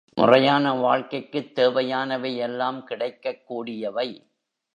முறையான 0.15 0.73
வாழ்க்கைக்குத் 0.73 1.55
தேவையானவை 1.55 2.35
எல்லாம் 2.37 2.83
கிடைக்கக் 2.83 3.47
கூடியவை. 3.47 4.09